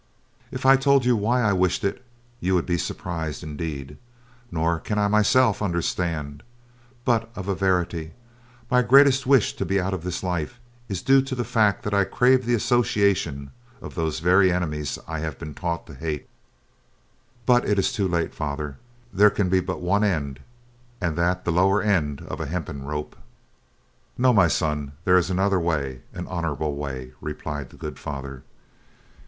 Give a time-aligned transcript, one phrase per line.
[0.49, 2.03] "If I told you why I wished it,
[2.39, 3.97] you would be surprised indeed,
[4.49, 6.41] nor can I myself understand;
[7.05, 8.13] but, of a verity,
[8.71, 10.59] my greatest wish to be out of this life
[10.89, 15.19] is due to the fact that I crave the association of those very enemies I
[15.19, 16.27] have been taught to hate.
[17.45, 18.77] But it is too late, Father,
[19.13, 20.39] there can be but one end
[20.99, 23.15] and that the lower end of a hempen rope."
[24.17, 28.41] "No, my son, there is another way, an honorable way," replied the good Father.